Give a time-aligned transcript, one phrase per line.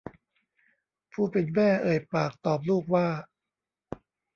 [1.13, 3.07] ผู้เป็นแม่เอ่ยปากตอบลูกว่า